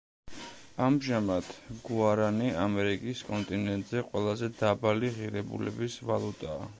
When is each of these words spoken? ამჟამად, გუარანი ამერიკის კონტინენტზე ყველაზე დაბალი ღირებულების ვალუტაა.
ამჟამად, 0.85 1.49
გუარანი 1.89 2.49
ამერიკის 2.63 3.21
კონტინენტზე 3.29 4.03
ყველაზე 4.07 4.53
დაბალი 4.63 5.15
ღირებულების 5.19 6.03
ვალუტაა. 6.13 6.69